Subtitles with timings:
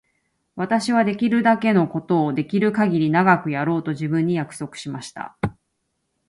[0.55, 5.37] 私はできるだけのことをできるかぎり長くやろうと自分に約束しました。